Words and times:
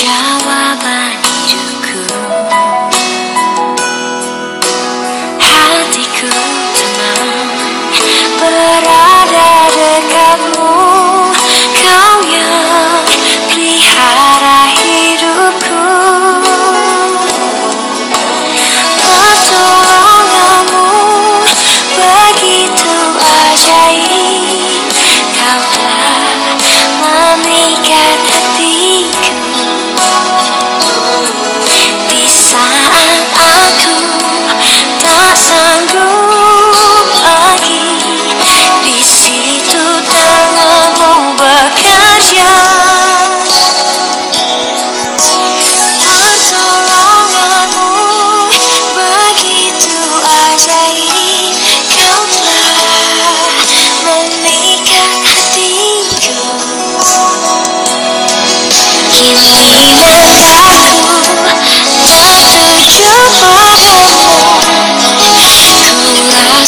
Yeah. 0.00 0.31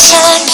time 0.05 0.54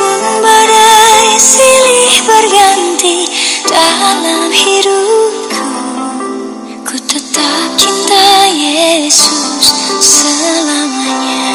pun 0.00 0.22
badai 0.40 1.36
silih 1.36 2.14
berganti 2.24 3.28
dalam 3.68 4.48
hidupku. 4.48 5.68
Ku 6.88 6.96
tetap 7.04 7.68
cinta 7.76 8.48
Yesus 8.48 9.68
selamanya. 10.00 11.49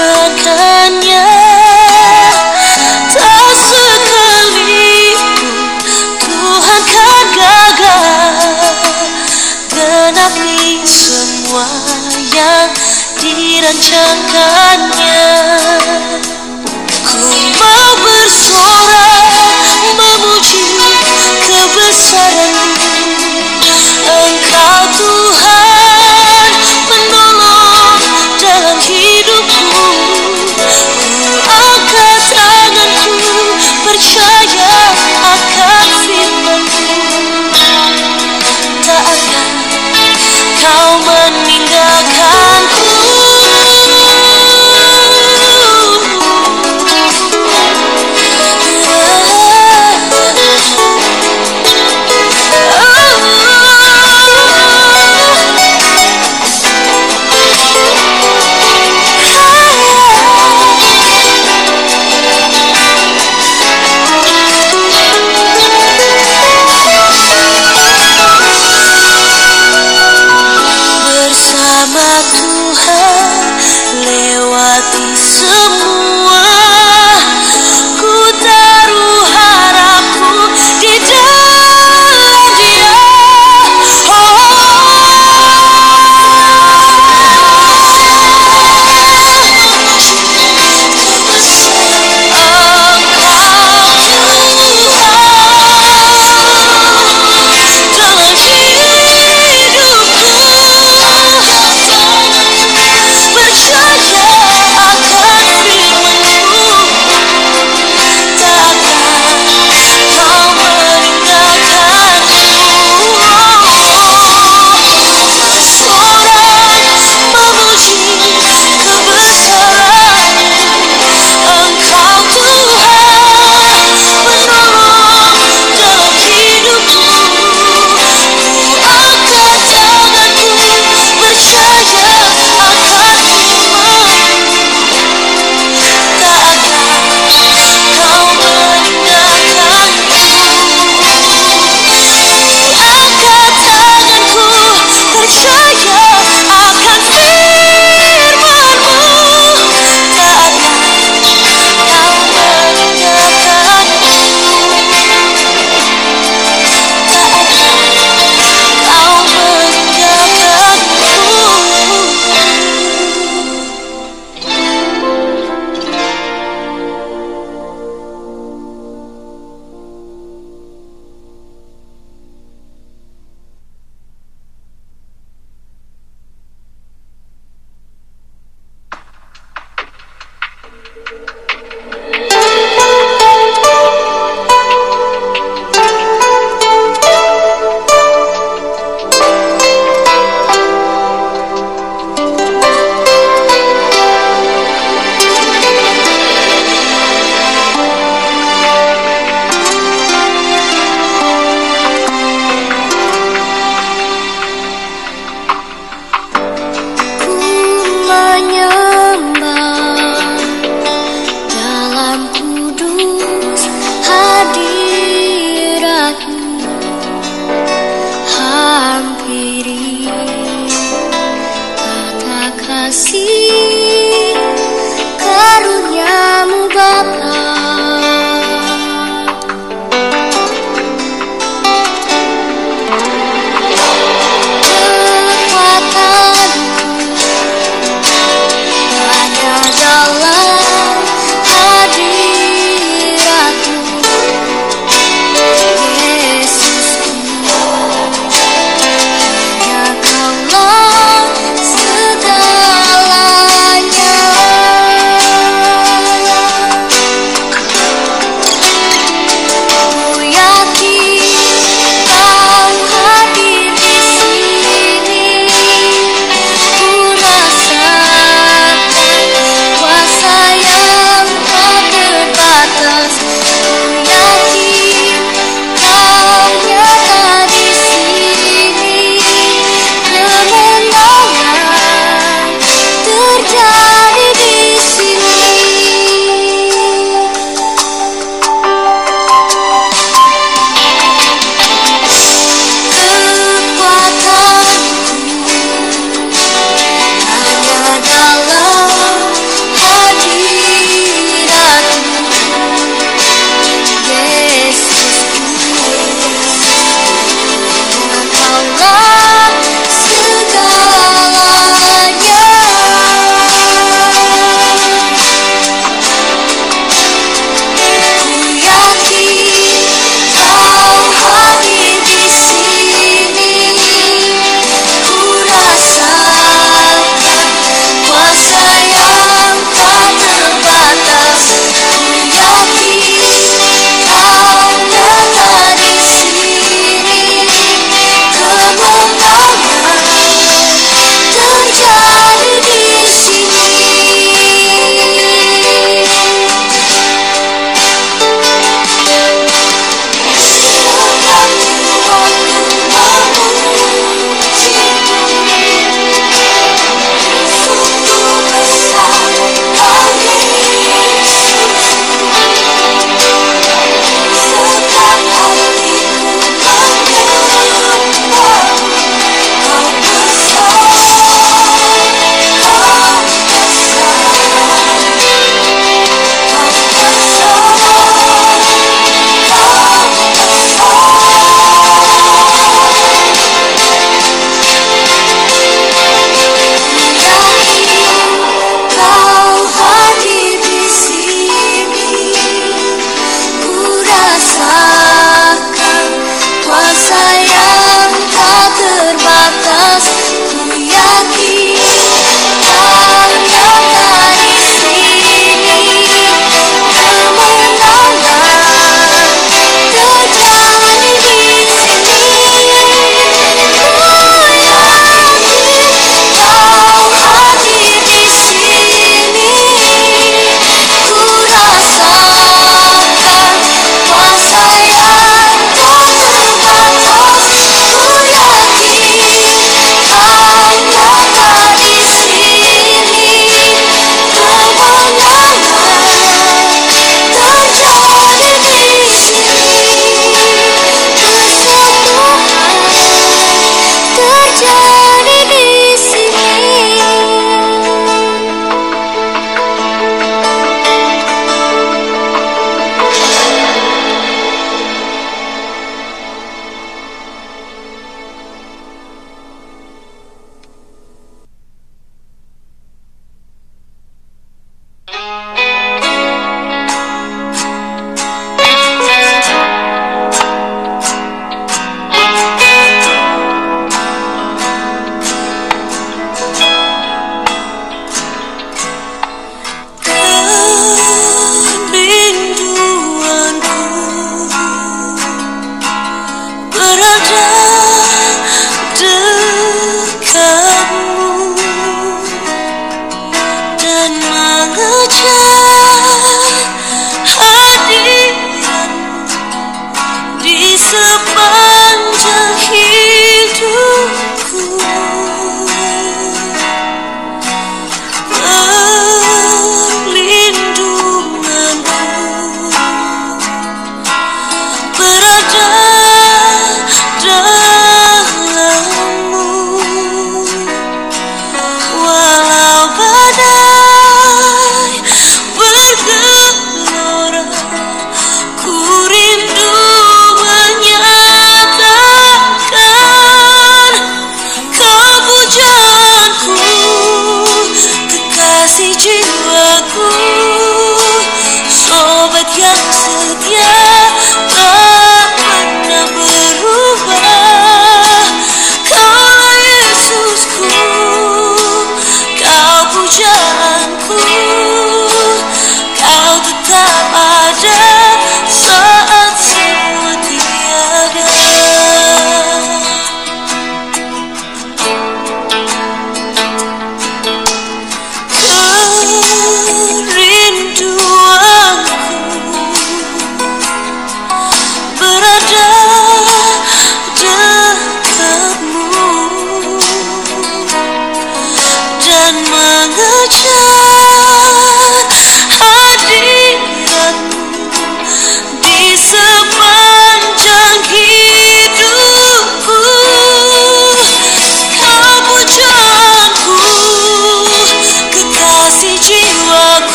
tangannya 0.00 1.28
Tak 3.12 3.52
sekali 3.52 5.12
Tuhan 6.24 6.82
kan 6.88 7.26
gagal. 7.36 8.36
Genapi 9.68 10.80
semua 10.88 11.68
yang 12.32 12.72
dirancangkannya. 13.20 15.09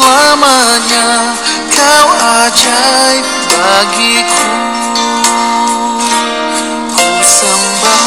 selamanya 0.00 1.36
Kau 1.68 2.08
ajaib 2.40 3.24
bagiku. 3.52 4.48
Ku 6.96 7.08
sembah 7.20 8.04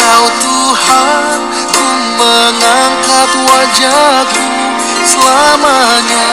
kau 0.00 0.24
Tuhan 0.40 1.38
Ku 1.68 1.86
mengangkat 2.16 3.30
wajahku. 3.44 4.44
Selamanya 5.04 6.28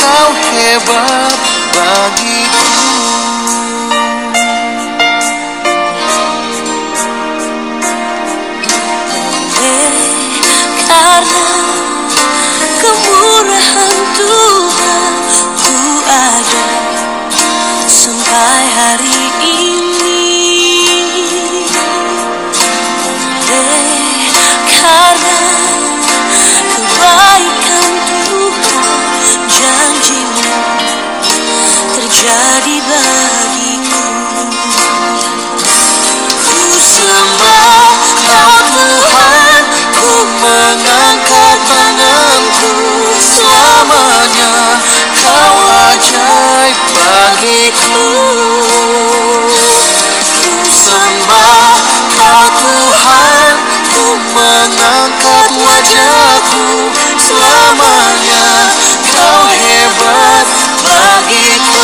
kau 0.00 0.28
hebat. 0.32 1.21
hatiku 47.42 48.06
Ku 50.62 50.70
sembah 50.70 51.74
kau 52.14 52.46
Tuhan 52.62 53.54
Ku 53.90 54.06
mengangkat 54.30 55.50
wajahku. 55.58 56.66
Selamanya 57.18 58.46
kau 59.10 59.42
hebat 59.50 60.46
bagiku. 60.80 61.81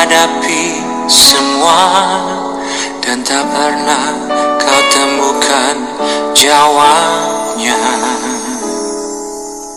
Hadapi 0.00 0.80
semua 1.12 1.76
dan 3.04 3.20
tak 3.20 3.44
pernah 3.52 4.16
kau 4.56 4.80
temukan 4.88 5.76
jawabnya. 6.32 7.76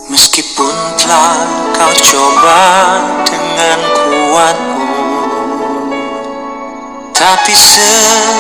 Meskipun 0.08 0.72
telah 0.96 1.44
kau 1.76 1.92
coba 1.92 2.64
dengan 3.28 3.84
kuatmu 3.84 4.96
tapi 7.12 7.52
semuanya 7.60 8.40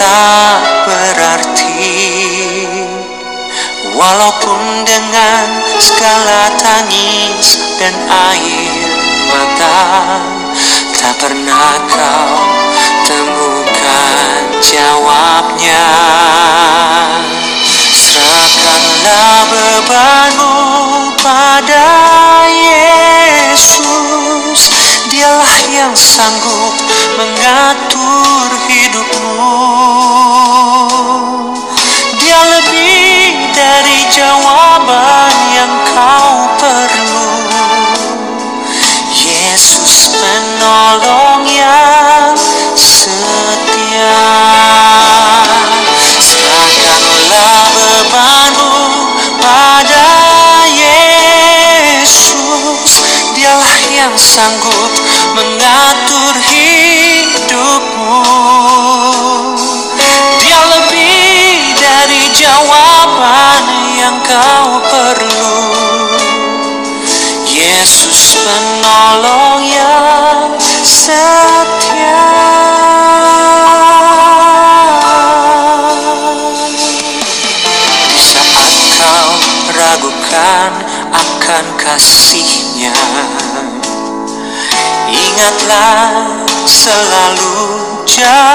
tak 0.00 0.88
berarti. 0.88 2.00
Walaupun 3.92 4.88
dengan 4.88 5.44
segala 5.76 6.48
tangis 6.56 7.60
dan 7.76 7.92
air 8.08 8.71
mata 9.32 9.76
Tak 10.92 11.14
pernah 11.18 11.80
kau 11.88 12.36
temukan 13.02 14.42
jawabnya. 14.62 15.88
Serahkanlah 17.92 19.36
bebanmu 19.50 20.54
pada 21.18 21.90
Yesus. 22.48 23.90
Dialah 25.10 25.60
yang 25.74 25.94
sanggup 25.98 26.74
mengatur 27.18 28.48
hidupmu 28.70 29.61
sanggup 54.16 54.92
mengatur 55.32 56.34
hidupmu. 56.52 58.20
Dia 60.40 60.60
lebih 60.68 61.72
dari 61.80 62.22
jawaban 62.36 63.62
yang 63.96 64.16
kau 64.26 64.80
perlu. 64.84 65.56
Yesus 67.48 68.36
penolong 68.44 69.64
yang 69.64 70.56
setia. 70.84 72.28
Di 78.12 78.20
saat 78.20 78.74
kau 78.96 79.28
ragukan 79.72 80.72
akan 81.12 81.64
kasihnya 81.80 82.61
Ingatlah 85.42 86.38
selalu 86.70 87.66
janjinya. 88.06 88.46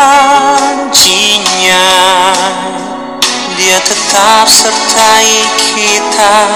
Dia 3.59 3.75
tetap 3.83 4.47
sertai 4.47 5.35
kita 5.75 6.47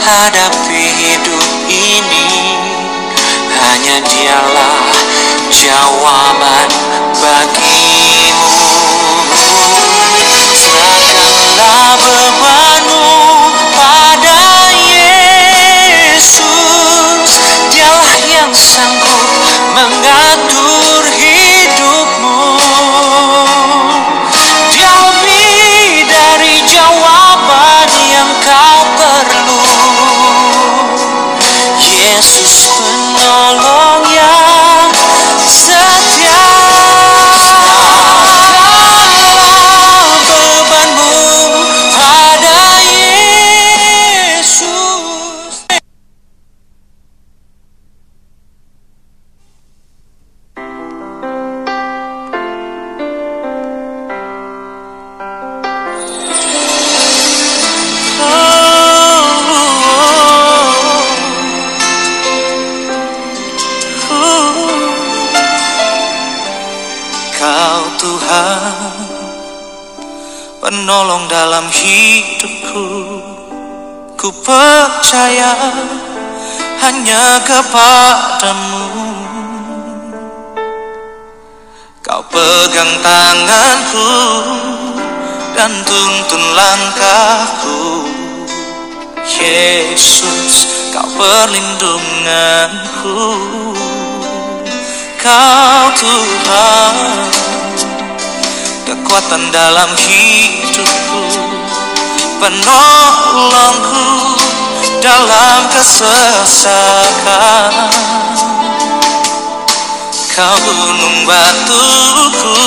hadapi 0.00 0.80
hidup 0.80 1.44
ini. 1.68 2.56
Hanya 3.52 4.00
dialah 4.00 4.96
jawaban 5.52 6.72
bagimu. 7.20 8.56
Serahkanlah 10.56 12.00
bebanmu 12.00 13.25
sanggup 18.56 19.20
mengatur 19.76 20.85
Penolong 70.86 71.26
dalam 71.26 71.66
hidupku. 71.66 72.86
Ku 74.14 74.28
percaya 74.46 75.50
hanya 76.78 77.42
kepadamu. 77.42 78.86
Kau 82.06 82.22
pegang 82.30 83.02
tanganku 83.02 84.14
Dan 85.58 85.74
tuntun 85.82 86.44
langkahku. 86.54 88.06
Yesus 89.26 90.70
kau 90.94 91.10
perlindunganku. 91.18 93.26
Kau 95.18 95.82
Tuhan 95.98 96.94
Kekuatan 98.86 99.50
dalam 99.50 99.90
hidupku. 99.98 101.26
Penolongku 102.38 104.06
dalam 105.02 105.66
kesesakan. 105.74 107.74
Kau 110.38 110.56
gunung 110.62 111.26
batuku 111.26 112.62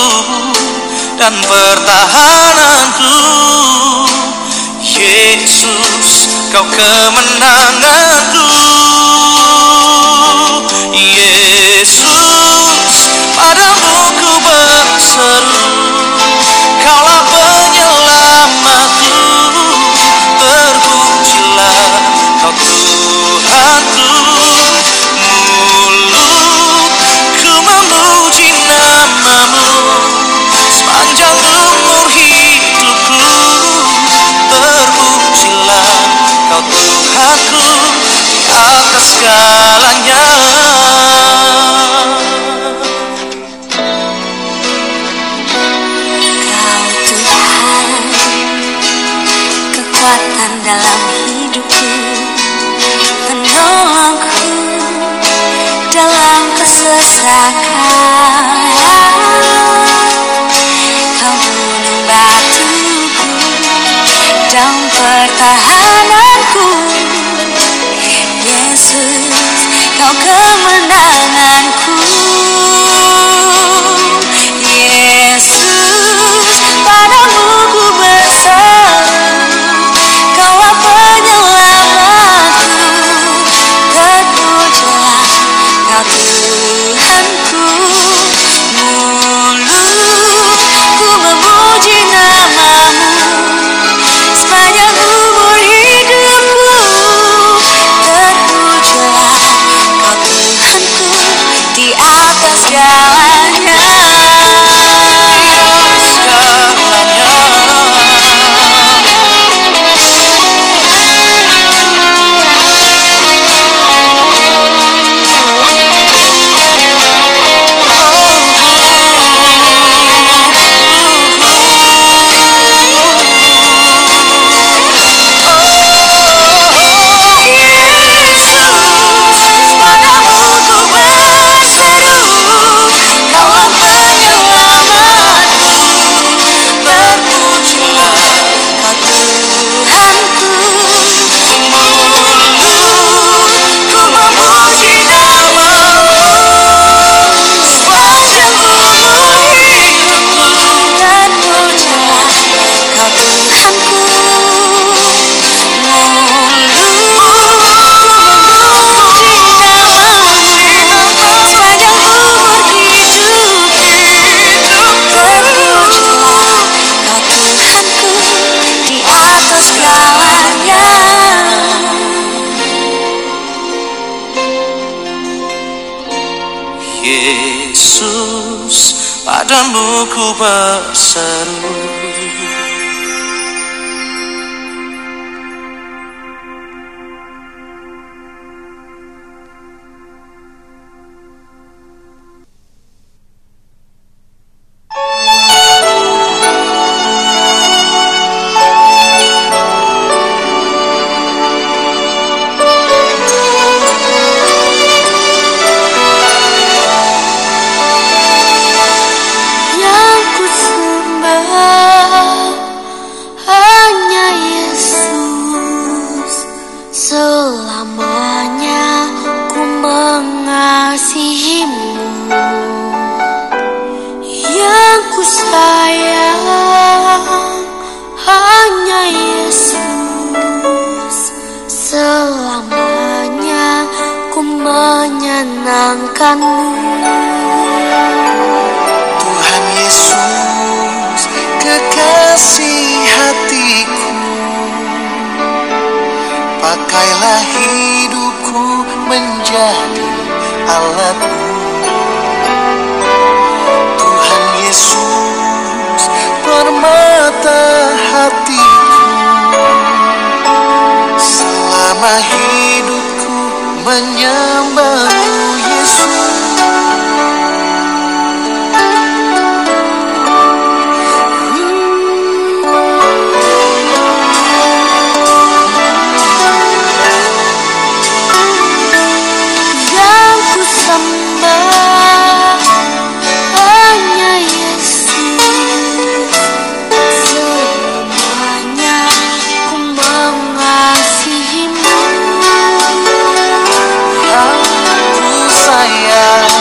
dan 1.15 1.31
pertahananku. 1.47 3.15
Yesus 4.83 6.27
kau 6.51 6.67
kemenanganku. 6.67 8.51
Yesus 10.99 13.07
padamu 13.39 14.03
ku 14.19 14.35
berseru 14.43 14.68
Kaulah 16.83 17.21
penyelamatku 17.28 17.28